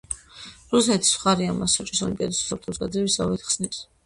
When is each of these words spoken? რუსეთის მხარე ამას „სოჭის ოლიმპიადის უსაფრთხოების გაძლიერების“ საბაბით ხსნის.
რუსეთის 0.71 1.11
მხარე 1.17 1.49
ამას 1.49 1.75
„სოჭის 1.81 2.01
ოლიმპიადის 2.07 2.41
უსაფრთხოების 2.47 2.83
გაძლიერების“ 2.87 3.21
საბაბით 3.21 3.47
ხსნის. 3.53 3.85